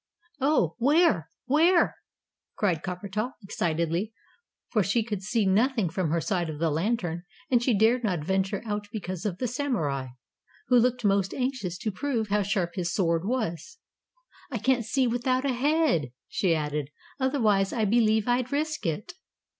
"Oh, 0.39 0.73
where? 0.79 1.29
Where?" 1.45 1.95
cried 2.55 2.81
Coppertop, 2.81 3.33
excitedly, 3.43 4.11
for 4.71 4.81
she 4.81 5.03
could 5.03 5.21
see 5.21 5.45
nothing 5.45 5.89
from 5.89 6.09
her 6.09 6.19
side 6.19 6.49
of 6.49 6.57
the 6.57 6.71
Lantern, 6.71 7.21
and 7.51 7.61
she 7.61 7.77
dared 7.77 8.03
not 8.03 8.23
venture 8.25 8.63
out 8.65 8.87
because 8.91 9.27
of 9.27 9.37
the 9.37 9.47
Samurai, 9.47 10.07
who 10.69 10.79
looked 10.79 11.05
most 11.05 11.35
anxious 11.35 11.77
to 11.77 11.91
prove 11.91 12.29
how 12.29 12.41
sharp 12.41 12.71
his 12.73 12.91
sword 12.91 13.25
was. 13.25 13.77
"I 14.49 14.57
can't 14.57 14.85
see 14.85 15.05
without 15.05 15.45
a 15.45 15.53
head," 15.53 16.11
she 16.27 16.55
added. 16.55 16.89
"Otherwise 17.19 17.71
I 17.71 17.85
believe 17.85 18.27
I'd 18.27 18.51
risk 18.51 18.87
it." 18.87 19.13